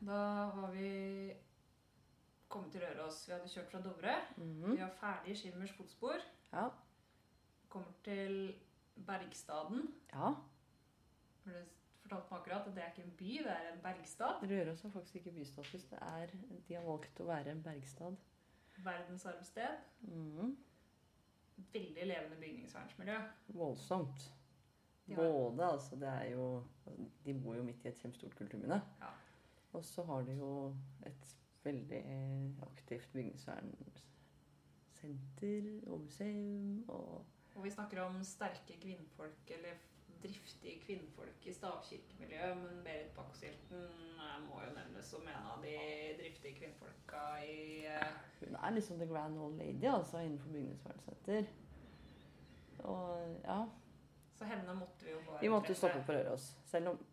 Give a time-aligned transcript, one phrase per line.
[0.00, 1.32] Da har vi
[2.48, 3.22] kommet til Røros.
[3.28, 4.16] Vi hadde kjørt fra Dovre.
[4.36, 4.72] Mhm.
[4.76, 6.20] Vi har ferdig Skimmers fotspor.
[6.52, 6.68] Ja.
[7.68, 8.54] Kommer til
[9.06, 9.94] Bergstaden.
[10.12, 10.30] ja.
[11.46, 11.64] For det
[12.02, 14.40] fortalte meg akkurat at det er ikke en by, det er en bergstad.
[14.50, 15.84] Røros har faktisk ikke bystatus.
[15.84, 16.26] Det er,
[16.68, 18.16] de har valgt å være en bergstad.
[18.78, 19.76] Verdensarvsted.
[20.00, 20.56] Mhm.
[21.72, 23.18] Veldig levende bygningsvernsmiljø.
[23.48, 24.32] Voldsomt.
[25.14, 26.64] Både, altså det er jo
[27.24, 28.80] De bor jo midt i et kjempestort kulturminne.
[29.00, 29.10] Ja.
[29.76, 30.50] Og så har de jo
[31.06, 32.02] et veldig
[32.64, 37.26] aktivt bygningsvernsenter og museum og
[37.56, 39.70] Og vi snakker om sterke kvinnfolk, eller
[40.22, 43.88] driftige kvinnfolk i stavkirkemiljøet, men Berit Bakkhjelten
[44.48, 45.76] må jo nevnes som en av de
[46.18, 48.06] driftige kvinnfolka i eh,
[48.40, 51.44] Hun er liksom the grand old lady altså innenfor bygningsvernsenter.
[52.78, 53.68] Og ja
[54.38, 56.56] Så henne måtte vi jo bare Vi måtte jo stoppe på Røros.
[56.64, 57.06] Selv om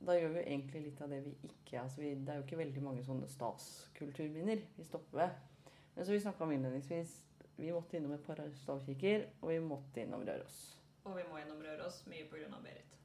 [0.00, 2.60] da gjør vi egentlig litt av det vi ikke altså vi, Det er jo ikke
[2.60, 5.74] veldig mange sånne statskulturminner vi stopper ved.
[5.94, 7.16] Men så vi snakka om innledningsvis,
[7.58, 10.60] vi måtte innom et par stavkikker, og vi måtte innom Røros.
[11.04, 12.48] Og vi må innom Røros, mye pga.
[12.64, 12.96] Berit.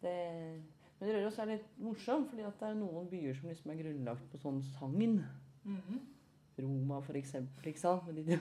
[0.00, 0.12] Det,
[1.00, 4.28] men Røros er litt morsom, fordi at det er noen byer som liksom er grunnlagt
[4.32, 5.18] på sånn sagn.
[5.64, 6.04] Mhm.
[6.58, 8.06] Roma, for eksempel, ikke sant?
[8.06, 8.38] Med, de,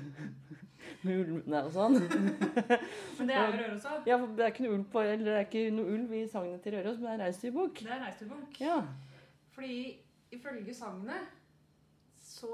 [1.04, 1.98] med ulvene og sånn.
[3.18, 4.06] Men det er jo Røros òg.
[4.08, 6.22] Ja, for det er ikke noe ulv, på, eller det er ikke noe ulv i
[6.32, 7.82] sagnet til Røros, men det er reinsdyrbukk.
[7.84, 8.60] Det er reinsdyrbukk.
[8.64, 8.78] Ja.
[9.56, 9.80] Fordi
[10.36, 11.28] ifølge sagnet
[12.26, 12.52] så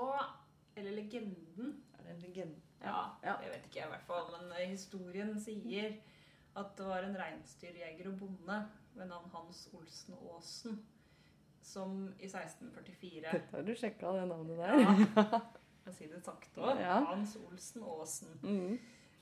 [0.76, 2.60] Eller legenden Er det en legende?
[2.82, 3.34] Ja, Ja.
[3.44, 4.30] jeg vet ikke i hvert fall.
[4.34, 5.92] Men eh, historien sier
[6.56, 8.58] at det var en reinsdyrjeger og bonde
[8.96, 10.80] ved navn Hans Olsen Aasen
[11.72, 14.82] som i 1644 Dette har du sjekka, det navnet der.
[14.84, 15.42] Ja,
[15.86, 16.82] kan si det sakte òg.
[16.82, 17.00] Ja.
[17.10, 18.34] Hans Olsen Aasen.
[18.44, 18.78] Mm.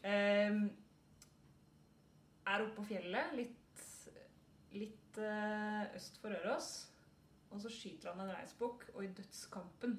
[0.10, 0.60] Eh,
[2.50, 3.84] er oppe på fjellet, litt,
[4.74, 6.72] litt eh, øst for Røros.
[7.50, 9.96] Og så skyter han en reinsbukk, og i dødskampen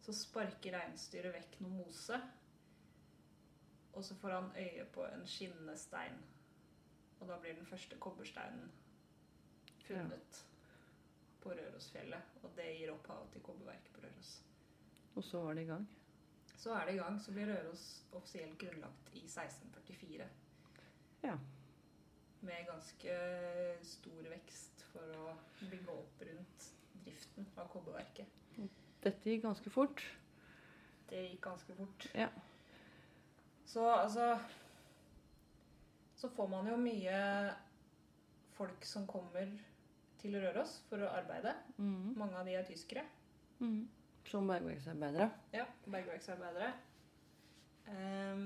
[0.00, 2.18] så sparker reinsdyret vekk noe mose.
[3.96, 6.20] Og så får han øye på en skinnende stein.
[7.20, 8.70] Og da blir den første kobbersteinen
[9.84, 10.44] funnet
[11.42, 12.36] på Rørosfjellet.
[12.42, 14.34] Og det gir opphav til kobberverket på Røros.
[15.14, 15.88] Og så var det i gang.
[16.56, 17.20] Så er det i gang.
[17.22, 20.28] Så blir Røros offisielt grunnlagt i 1644.
[21.22, 21.38] Ja.
[22.40, 23.16] Med ganske
[23.84, 26.68] stor vekst for å bygge opp rundt
[27.04, 28.36] driften av kobberverket.
[29.00, 30.04] Dette gikk ganske fort.
[31.10, 32.06] Det gikk ganske fort.
[32.14, 32.28] Ja.
[33.66, 34.38] Så altså
[36.16, 37.18] Så får man jo mye
[38.52, 39.48] folk som kommer
[40.20, 41.54] til Røros for å arbeide.
[41.80, 42.12] Mm.
[42.20, 43.04] Mange av de er tyskere.
[43.60, 43.82] Mm.
[44.28, 45.30] Som bergverksarbeidere.
[45.56, 46.72] Ja, bergverksarbeidere.
[47.90, 48.44] Um,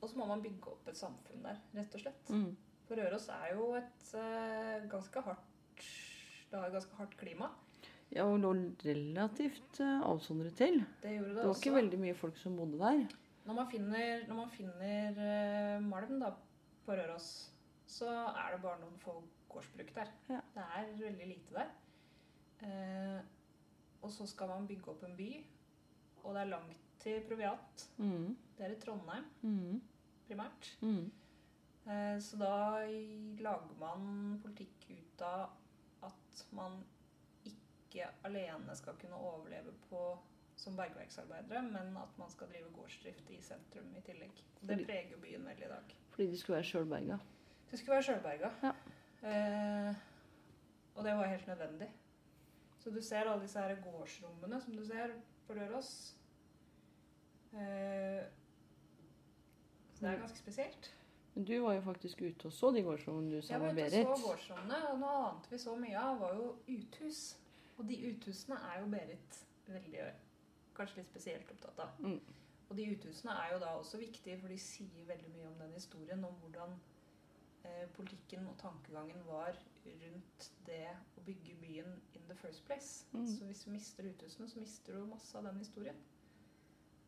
[0.00, 2.32] og så må man bygge opp et samfunn der, rett og slett.
[2.32, 2.50] Mm.
[2.88, 5.86] For Røros er jo et uh, ganske hardt
[6.48, 7.50] Det har ganske hardt klima.
[8.08, 8.54] Ja, og lå
[8.86, 10.80] relativt uh, avsondret til.
[11.02, 11.60] Det gjorde det, Det var også.
[11.66, 13.02] ikke veldig mye folk som bodde der.
[13.48, 16.32] Når man finner, når man finner uh, malm da,
[16.86, 17.28] på Røros,
[17.88, 19.14] så er det bare noen få
[19.48, 20.10] gårdsbruk der.
[20.28, 20.40] Ja.
[20.54, 21.70] Det er veldig lite der.
[22.62, 23.20] Eh,
[24.02, 25.30] og så skal man bygge opp en by,
[26.24, 27.86] og det er langt til Proviat.
[27.98, 28.36] Mm.
[28.58, 29.80] Det er i Trondheim Mm.
[30.28, 30.68] primært.
[30.82, 31.10] Mm.
[31.86, 32.84] Eh, Så da
[33.40, 35.50] lager man politikk ut av
[36.02, 36.82] at man
[37.46, 40.18] ikke alene skal kunne overleve på
[40.56, 44.30] som bergverksarbeidere, men at man skal drive gårdsdrift i sentrum i tillegg.
[44.60, 45.94] Det preger jo byen veldig i dag.
[46.10, 47.18] Fordi de skulle være sjølberga.
[47.70, 48.50] Det skulle være sjølberga.
[48.62, 48.72] Ja.
[49.28, 49.94] Eh,
[50.94, 51.88] og det var helt nødvendig.
[52.78, 55.12] Så du ser alle disse her gårdsrommene som du ser
[55.46, 55.90] på Røros.
[57.52, 58.24] Eh,
[59.94, 60.94] så det er ganske spesielt.
[61.34, 64.06] Men du var jo faktisk ute og så de gårdsrommene du sa Jeg var ute
[64.06, 67.20] og så gårdsrommene, og noe annet vi så mye av, var jo uthus.
[67.78, 70.06] Og de uthusene er jo Berit veldig,
[70.76, 72.00] kanskje litt spesielt opptatt av.
[72.02, 72.20] Mm.
[72.68, 75.76] Og de uthusene er jo da også viktige, for de sier veldig mye om den
[75.76, 76.74] historien, om hvordan
[77.96, 79.56] politikken og tankegangen var
[79.88, 80.84] rundt det
[81.16, 83.06] å bygge byen in the first place.
[83.12, 83.26] Mm.
[83.26, 85.96] Så hvis du mister uthusene, så mister du masse av den historien.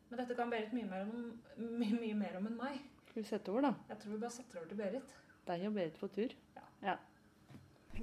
[0.09, 1.27] Men dette kan Berit mye mer om,
[1.57, 2.81] mye, mye mer om enn meg.
[3.11, 3.73] Skal vi sette over, da?
[3.91, 5.13] Jeg tror vi bare setter over til Berit.
[5.47, 6.35] Deg og Berit på tur.
[6.83, 6.97] Ja.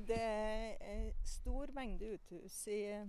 [0.08, 3.08] Det er eh, stor mengde uthus i eh,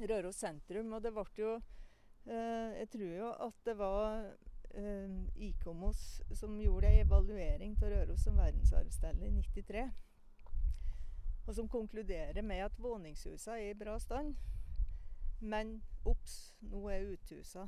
[0.00, 5.10] Røros sentrum, og det ble jo eh, Jeg tror jo at det var eh, Eh,
[5.36, 9.90] IKOMOS som gjorde en evaluering av Røros som verdensarvsted i 93.
[11.46, 14.34] Og som konkluderer med at våningshusa er i bra stand.
[15.40, 17.66] Men obs, nå er uthusa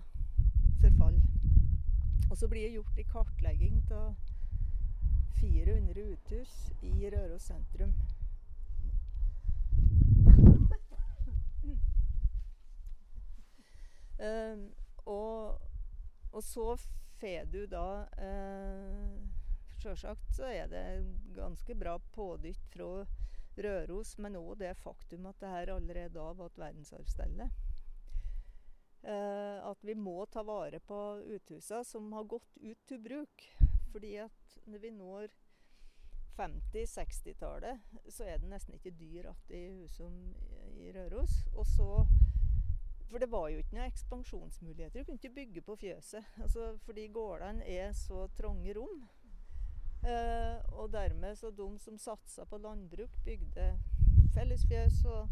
[0.81, 1.21] forfall.
[2.31, 4.15] Og så blir det gjort en kartlegging av
[5.41, 7.93] 400 uthus i Røros sentrum.
[14.19, 14.73] Um,
[15.07, 15.61] og
[16.35, 16.75] og, så
[17.21, 19.15] får du da eh,
[19.81, 20.85] Sjølsagt så er det
[21.37, 23.05] ganske bra pådytt fra
[23.55, 27.49] Røros, men òg det faktum at det her allerede da var et verdensarvstelle.
[29.05, 30.99] Eh, at vi må ta vare på
[31.37, 33.49] uthusene som har gått ut til bruk.
[33.93, 35.35] Fordi at når vi når
[36.35, 40.33] 50-60-tallet, så er det nesten ikke dyr igjen i husene
[40.81, 41.37] i Røros.
[41.53, 41.91] Og så
[43.11, 45.01] For det var jo ikke noen ekspansjonsmuligheter.
[45.01, 46.25] Du kunne ikke bygge på fjøset.
[46.43, 49.05] Altså, fordi gårdene er så trange rom.
[50.05, 53.71] Eh, og dermed så de som satsa på landbruk, bygde
[54.35, 55.29] fellesfjøs og,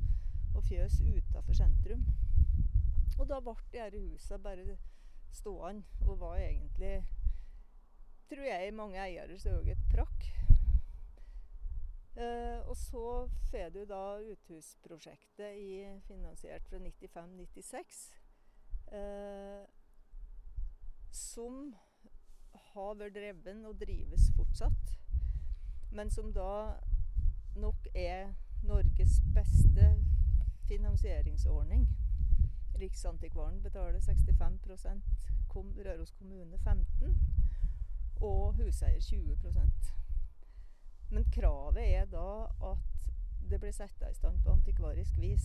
[0.55, 2.07] og fjøs utafor sentrum.
[3.19, 4.79] Og da ble de disse husene bare
[5.33, 7.05] stående og var egentlig,
[8.31, 10.25] tror jeg, i mange eieres øyne et prakk.
[12.17, 18.03] Eh, og så får du da uthusprosjektet i, finansiert fra 95-96,
[18.93, 19.63] eh,
[21.11, 21.75] som
[22.53, 24.99] har vært dreven og drives fortsatt,
[25.93, 26.77] men som da
[27.57, 29.95] nok er Norges beste
[30.69, 31.89] finansieringsordning.
[32.81, 35.03] Riksantikvaren betaler 65
[35.49, 37.19] kom, Røros kommune 15
[38.21, 39.37] og huseier 20
[41.13, 43.09] men kravet er da at
[43.51, 45.45] det blir satt i stand på antikvarisk vis.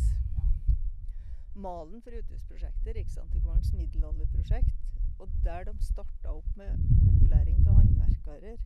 [1.57, 6.77] Malen for uthusprosjektet, Riksantikvarens middelalderprosjekt, og der de starta opp med
[7.09, 8.57] opplæring av håndverkere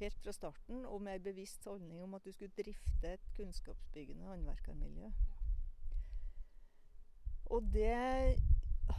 [0.00, 4.26] helt fra starten, og med en bevisst holdning om at du skulle drifte et kunnskapsbyggende
[4.26, 5.10] håndverkermiljø.
[7.54, 8.38] Og det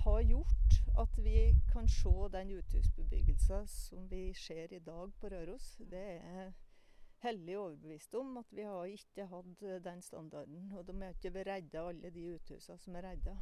[0.04, 5.78] har gjort at vi kan se den uthusbebyggelsen som vi ser i dag på Røros.
[5.92, 6.52] Det er
[7.24, 10.72] hellig overbevist om at vi har ikke hatt eh, den standarden.
[10.78, 13.36] Og de har ikke vært redda, alle de uthusene som er redda.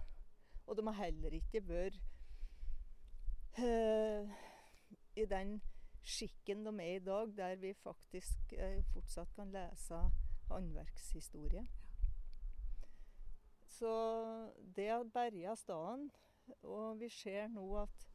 [0.67, 1.99] Og de har heller ikke vært
[3.59, 4.37] uh,
[5.15, 5.57] i den
[6.03, 10.01] skikken de er i dag, der vi faktisk uh, fortsatt kan lese
[10.49, 11.63] håndverkshistorie.
[13.77, 13.93] Så
[14.75, 16.11] det har berga staden.
[16.63, 18.07] Og vi ser nå at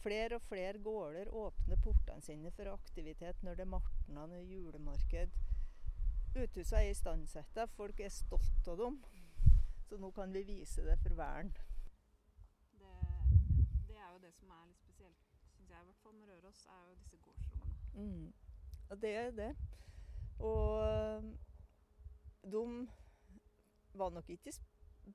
[0.00, 4.46] Flere og flere gårder åpner portene sine for aktivitet når det er martna, når er
[4.48, 5.34] julemarked.
[6.30, 8.96] Uthusene er istandsetta, folk er stolt av dem.
[9.88, 11.52] Så nå kan vi vise det for verden.
[12.80, 12.94] Det,
[13.88, 15.26] det, er jo det som er litt spesielt,
[15.56, 17.74] syns jeg i hvert fall med Røros, er jo disse gårdsrommene.
[17.94, 18.32] Mm.
[18.88, 19.50] Ja, det er det.
[20.40, 21.32] Og
[22.52, 22.88] de
[23.94, 24.52] var nok ikke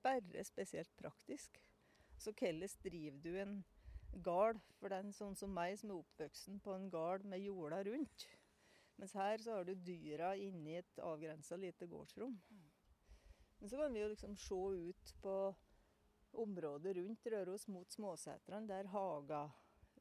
[0.03, 1.61] bare spesielt praktisk.
[2.17, 3.63] Så hvordan driver du en
[4.23, 8.27] gard for den sånn som meg, som er oppvoksen på en gard med jorda rundt.
[8.95, 12.37] Mens her så har du dyra inni et avgrensa lite gårdsrom.
[13.59, 15.35] Men så kan vi jo liksom se ut på
[16.35, 19.45] området rundt Røros mot Småsetrene, der haga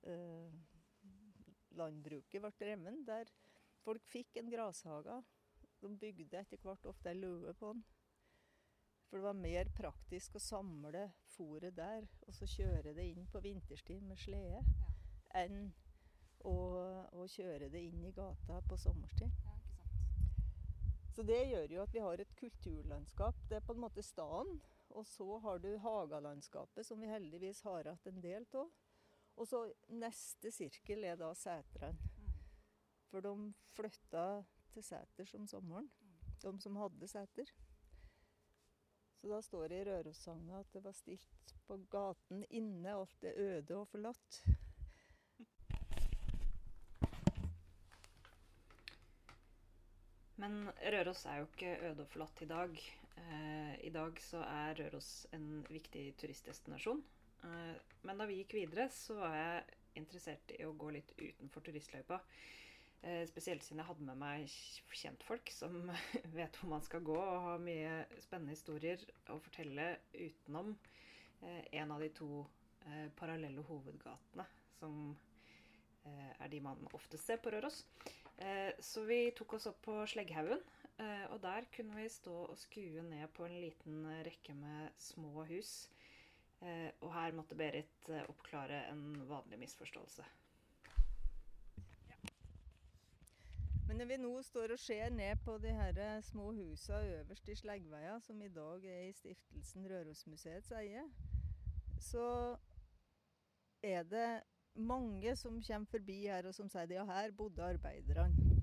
[0.02, 0.50] eh,
[1.78, 3.02] landbruket ble drevet.
[3.06, 3.30] Der
[3.84, 5.20] folk fikk en grashage.
[5.82, 7.84] De bygde etter hvert ofte ei løe på den.
[9.08, 11.06] For det var mer praktisk å samle
[11.36, 14.92] fôret der, og så kjøre det inn på vinterstid med slede, ja.
[15.44, 15.68] enn
[16.44, 16.56] å,
[17.12, 19.30] å, kjøre det inn i gata på sommerstid.
[19.44, 19.54] Ja,
[21.14, 23.36] så det gjør jo at vi har et kulturlandskap.
[23.48, 24.56] Det er på en måte staden.
[24.94, 28.72] Og så har du hagalandskapet, som vi heldigvis har hatt en del av.
[29.38, 29.60] Og så
[29.94, 32.10] neste sirkel er da setrene.
[32.18, 32.32] Mm.
[33.10, 33.34] For de
[33.74, 34.26] flytta
[34.74, 36.34] til seters om sommeren, mm.
[36.42, 37.54] de som hadde seter.
[39.24, 43.38] Så da står det i Rørossangen at det var stilt på gaten inne, alt er
[43.40, 44.36] øde og forlatt.
[50.44, 52.76] Men Røros er jo ikke øde og forlatt i dag.
[53.22, 57.00] Eh, I dag så er Røros en viktig turistdestinasjon.
[57.48, 61.64] Eh, men da vi gikk videre, så var jeg interessert i å gå litt utenfor
[61.64, 62.20] turistløypa.
[63.04, 64.52] Eh, spesielt siden jeg hadde med meg
[64.96, 65.90] kjentfolk som
[66.38, 70.70] vet hvor man skal gå, og har mye spennende historier å fortelle utenom
[71.44, 72.28] eh, en av de to
[72.88, 75.14] eh, parallelle hovedgatene, som
[76.04, 77.78] er de man oftest ser på Røros.
[78.84, 80.60] Så vi tok oss opp på Slegghaugen,
[81.32, 85.72] og der kunne vi stå og skue ned på en liten rekke med små hus.
[86.60, 90.28] Og her måtte Berit oppklare en vanlig misforståelse.
[93.88, 97.54] Men når vi nå står og ser ned på de her små husene øverst i
[97.54, 101.04] Sleggveia, som i dag er i stiftelsen Rørosmuseets eie,
[102.00, 102.56] så
[103.82, 104.40] er det
[104.74, 108.54] mange som kommer forbi her og som sier at ja, her bodde arbeiderne.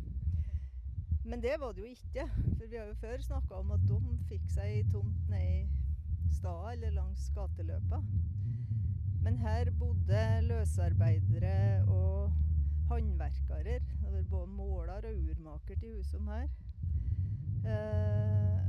[1.25, 2.25] Men det var det jo ikke.
[2.57, 3.99] For vi har jo før snakka om at de
[4.29, 5.69] fikk seg tomt ned
[6.25, 8.01] i stad eller langs gateløpa.
[9.21, 12.33] Men her bodde løsarbeidere og
[12.91, 13.79] håndverkere.
[14.01, 16.48] Det var både måler og urmaker til husom her.
[17.71, 18.60] Eh,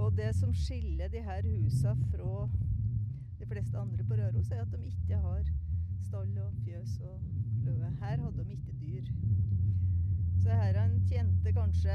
[0.00, 2.48] og det som skiller de her husa fra
[3.38, 5.42] de fleste andre på Røros, er at de ikke har
[6.06, 7.20] stall og fjøs og
[7.64, 7.90] løe.
[8.00, 9.04] Her hadde de ikke dyr.
[10.42, 11.94] Så her han tjente kanskje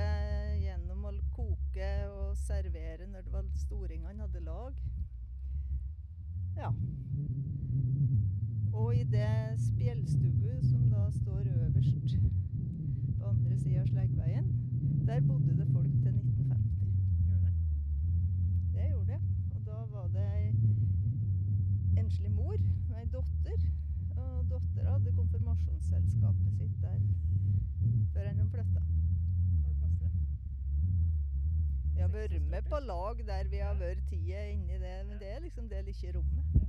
[0.64, 4.84] gjennom å koke og servere når det var storingene hadde lag.
[6.58, 6.74] Ja.
[8.80, 12.14] Og i det spjellstugu som da står øverst
[13.20, 14.46] på andre sida av Sleggveien,
[15.08, 16.94] der bodde det folk til 1950.
[17.28, 17.54] Gjorde det?
[18.76, 19.20] Det gjorde det.
[19.56, 20.48] Og da var det ei
[22.04, 22.56] enslig mor
[22.88, 23.68] med ei datter.
[24.16, 27.04] Og dattera hadde konfirmasjonsselskapet sitt der
[28.14, 28.86] før enn de flytta.
[29.66, 30.24] Var det plass til det?
[31.94, 35.36] Vi har vært med på lag der vi har vært tida inni det, men det
[35.36, 36.69] er liksom det lille rommet.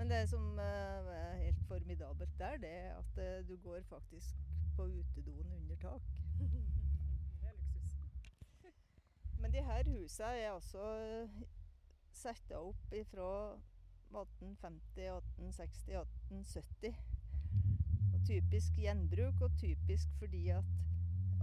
[0.00, 4.36] Men det som eh, er helt formidabelt der, det er at eh, du går faktisk
[4.76, 6.02] på utedoen under tak.
[7.40, 7.98] Det er luksus.
[9.40, 10.84] Men de her husene er altså
[12.12, 13.28] satt opp fra
[14.08, 16.94] 1850, 1860, 1870.
[18.14, 20.64] Og typisk gjenbruk, og typisk fordi at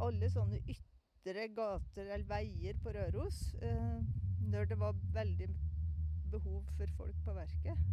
[0.02, 4.02] alle sånne ytre gater eller veier på Røros, eh,
[4.50, 5.50] når det var veldig
[6.32, 7.88] behov for folk på verket,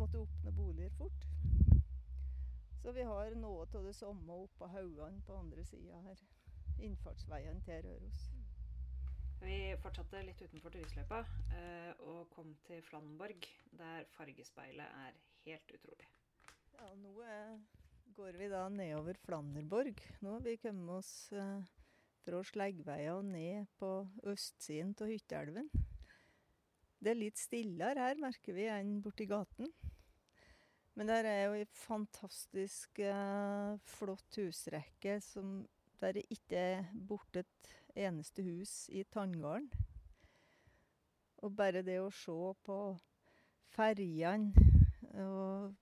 [0.00, 1.24] måtte åpne boliger fort.
[2.80, 6.22] Så vi har noe av det samme oppå haugene på andre sida her.
[6.80, 8.22] Innfartsveien til Røros.
[9.40, 11.20] Vi fortsatte litt utenfor turistløypa
[11.56, 13.44] eh, og kom til Flamborg,
[13.76, 16.08] der fargespeilet er helt utrolig.
[16.76, 17.54] Ja, nå eh,
[18.16, 20.00] går vi da nedover Flanderborg.
[20.24, 21.60] Nå har vi kommet oss eh,
[22.24, 23.94] fra Sleggveia og ned på
[24.32, 25.72] østsiden av Hytteelven.
[27.00, 29.72] Det er litt stillere her, merker vi, enn borti gaten.
[31.00, 35.62] Men der er jo ei fantastisk eh, flott husrekke som
[35.96, 37.70] der det ikke er borte et
[38.04, 39.70] eneste hus i Tanngården.
[41.40, 42.36] Og bare det å se
[42.68, 42.76] på
[43.72, 44.52] ferjene
[45.24, 45.72] og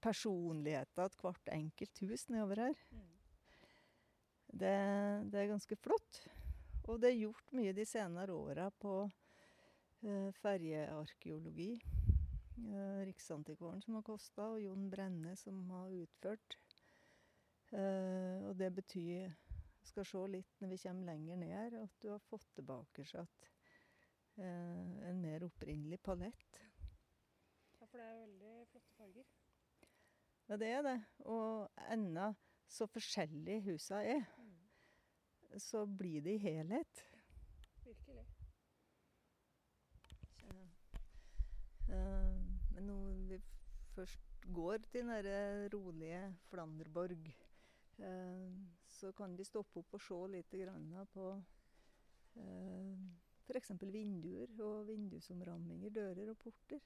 [0.00, 2.82] personligheter til hvert enkelt hus nedover her.
[4.48, 4.76] Det,
[5.28, 6.24] det er ganske flott.
[6.88, 11.74] Og det er gjort mye de senere åra på eh, ferjearkeologi.
[12.68, 16.56] Eh, Riksantikvaren som har kosta, og Jon Brenne som har utført.
[17.72, 19.30] Eh, og det betyr,
[19.86, 23.48] skal se litt når vi kommer lenger ned her, at du har fått tilbake at,
[24.36, 26.60] eh, en mer opprinnelig palett.
[27.80, 29.24] Ja, for det er veldig flotte farger.
[30.48, 30.98] Ja, det er det.
[31.30, 32.34] Og enda
[32.68, 34.26] så forskjellig husa er,
[35.58, 37.04] så blir det i helhet.
[37.84, 38.26] Virkelig.
[40.40, 40.68] Så,
[41.88, 42.29] eh,
[42.80, 43.38] men når vi
[43.94, 44.20] først
[44.54, 47.26] går til den derre rolige Flanderborg,
[47.98, 48.52] eh,
[48.88, 50.54] så kan vi stoppe opp og se litt
[51.12, 51.26] på
[52.40, 53.02] eh,
[53.44, 53.70] f.eks.
[53.82, 56.80] vinduer og vindusomramminger, dører og porter.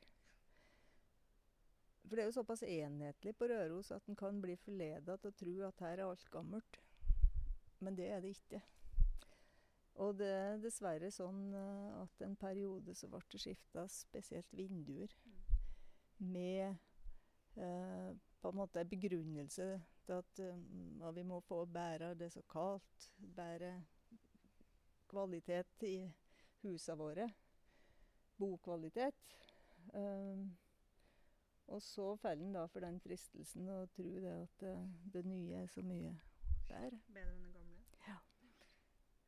[2.04, 5.38] For det er jo såpass enhetlig på Røros at en kan bli forleda til å
[5.38, 6.80] tro at her er alt gammelt.
[7.78, 8.60] Men det er det ikke.
[10.02, 15.14] Og det er dessverre sånn eh, at en periode så ble det skifta spesielt vinduer.
[16.18, 16.76] Med
[17.56, 19.68] eh, på en måte en begrunnelse
[20.06, 23.08] til at eh, vi må få bedre det er så kaldt.
[23.36, 23.84] Bedre
[25.08, 25.96] kvalitet i
[26.62, 27.30] husene våre.
[28.38, 29.14] Bokvalitet.
[29.94, 30.46] Eh,
[31.66, 34.74] og så faller en da for den fristelsen å tro det at det,
[35.14, 36.12] det nye er så mye
[36.68, 37.00] bedre.
[37.14, 37.74] Bedre enn det gamle.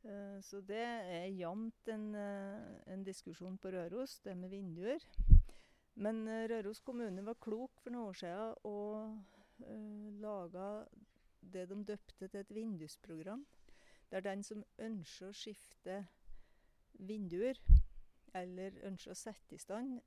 [0.06, 5.02] Eh, Så det er jevnt en, eh, en diskusjon på Røros, det med vinduer.
[5.96, 9.16] Men eh, Røros kommune var klok for noen år siden og
[9.64, 10.66] uh, laga
[11.40, 13.46] det de døpte til et vindusprogram.
[14.10, 16.02] Der den som ønsker å skifte
[16.98, 17.58] vinduer,
[18.34, 19.98] eller ønsker å sette i stand,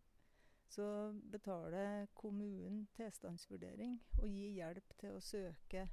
[0.69, 0.85] så
[1.31, 5.87] betaler kommunen tilstandsvurdering og gir hjelp til å søke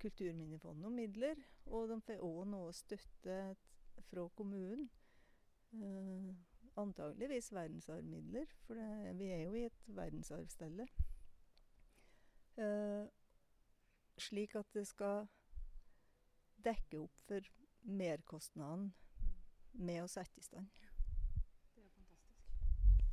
[0.00, 1.36] Kulturminnefondet om midler.
[1.66, 3.34] Og de får òg noe støtte
[4.08, 4.86] fra kommunen.
[5.76, 6.30] Eh,
[6.82, 10.86] antageligvis verdensarvmidler, for det, vi er jo i et verdensarvstelle.
[12.60, 13.06] Eh,
[14.20, 15.28] slik at det skal
[16.64, 17.46] dekke opp for
[17.88, 18.90] merkostnaden
[19.80, 20.68] med å sette i stand.
[21.74, 23.06] Det er fantastisk.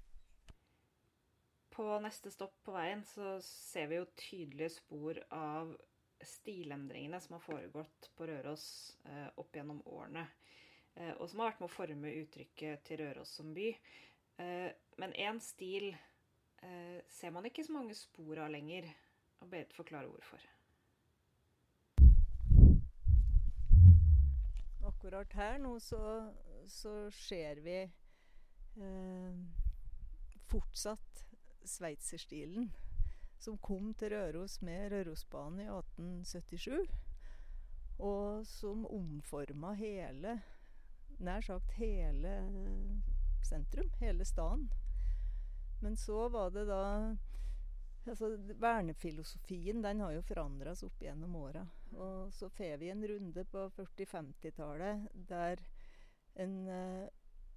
[1.78, 5.76] På neste stopp på veien så ser vi jo tydelige spor av
[6.26, 8.68] stilendringene som har foregått på Røros
[9.06, 10.26] eh, opp gjennom årene.
[10.98, 13.70] Eh, og som har vært med å forme uttrykket til Røros som by.
[14.42, 18.90] Eh, men én stil eh, ser man ikke så mange spor av lenger.
[19.42, 20.42] Og Berit forklarer hvorfor.
[24.88, 26.02] Akkurat her nå så,
[26.72, 29.40] så ser vi eh,
[30.50, 31.24] fortsatt
[31.68, 32.72] sveitserstilen
[33.38, 36.88] som kom til Røros med Rørosbanen i 1877.
[38.00, 40.40] Og som omforma hele
[41.18, 42.34] Nær sagt hele
[43.46, 43.90] sentrum.
[44.00, 44.70] Hele staden.
[45.82, 46.84] Men så var det da
[48.08, 51.66] altså Vernefilosofien den har jo forandra seg opp gjennom åra.
[51.98, 55.64] Og så får vi en runde på 40-50-tallet der
[56.38, 57.08] en eh,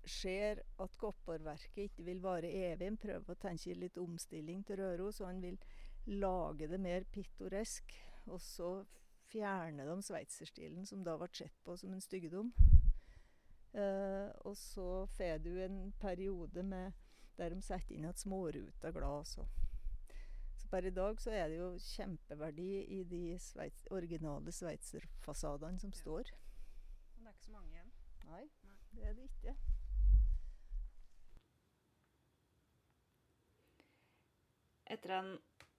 [0.08, 2.88] ser at Kopparverket ikke vil vare evig.
[2.88, 5.58] En prøver å tenke litt omstilling til Røros, og han vil
[6.06, 7.94] lage det mer pittoresk.
[8.30, 8.72] Og så
[9.30, 12.52] fjerne de sveitserstilen, som da ble sett på som en styggedom.
[13.72, 16.92] Eh, og så får du en periode med,
[17.38, 19.36] der de setter inn et småruta glass.
[19.38, 19.48] Og.
[20.58, 25.92] Så per i dag så er det jo kjempeverdi i de sveits, originale sveitserfasadene som
[25.94, 26.32] står.
[27.16, 27.94] Men det er ikke så mange igjen.
[28.30, 28.42] Nei,
[28.96, 29.56] det er det ikke.
[34.90, 35.36] Etter en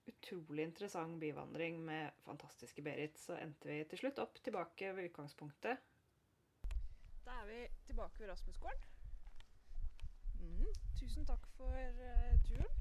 [0.08, 5.91] utrolig interessant byvandring med fantastiske Berit, så endte vi til slutt opp tilbake ved utgangspunktet.
[7.32, 8.82] Da er vi tilbake ved Rasmusgården.
[10.40, 10.66] Mm.
[10.96, 12.72] Tusen takk for uh, turen.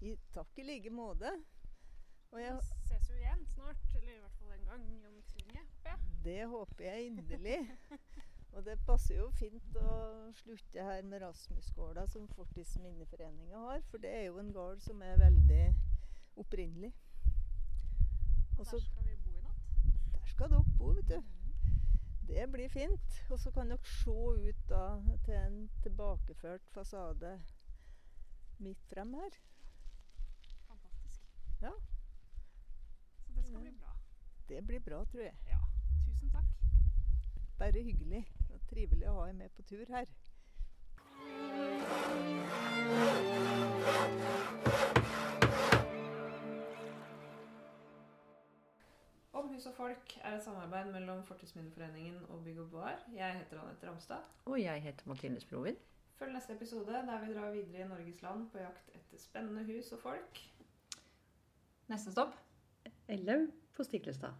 [0.00, 1.30] I, takk i like måte.
[2.30, 5.44] Og jeg, Vi ses jo igjen snart, eller i hvert fall en gang om ikke
[5.46, 5.98] håper jeg.
[6.24, 7.70] det håper jeg inderlig.
[8.52, 9.94] Og det passer jo fint å
[10.42, 13.80] slutte her med Rasmusgårda, som Fortidsminneforeninga har.
[13.88, 15.64] For det er jo en gård som er veldig
[16.36, 16.92] opprinnelig.
[18.58, 19.72] Og Der skal vi bo i natt.
[20.12, 21.43] Der skal dere bo, vet du.
[22.26, 23.24] Det blir fint.
[23.30, 24.10] Og så kan dere se
[24.48, 24.84] ut da
[25.24, 27.34] til en tilbakeført fasade
[28.58, 29.38] midt frem her.
[30.68, 31.20] Fantastisk.
[31.62, 31.72] Ja.
[33.26, 33.96] Så det skal bli bra.
[34.48, 35.36] Det blir bra, tror jeg.
[35.48, 35.60] Ja.
[36.06, 36.44] Tusen takk.
[37.58, 40.06] Bare hyggelig og trivelig å ha deg med på tur her.
[49.64, 52.98] Hus og folk er et samarbeid mellom Fortidsminneforeningen og Bygg og Bevar.
[53.16, 54.26] Jeg heter Anette Ramstad.
[54.44, 55.76] Og jeg heter Mathilde Sprovin.
[56.18, 59.92] Følg neste episode der vi drar videre i Norges land på jakt etter spennende hus
[59.92, 60.42] og folk.
[61.88, 62.36] Neste stopp
[63.08, 63.46] Eller
[63.76, 64.36] på Stiklestad.